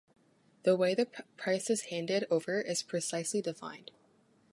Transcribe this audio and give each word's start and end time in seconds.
The 0.63 0.75
way 0.75 0.95
the 0.95 1.05
price 1.37 1.69
is 1.69 1.81
handed 1.91 2.25
over 2.31 2.59
is 2.59 2.81
precisely 2.81 3.39
defined. 3.39 3.91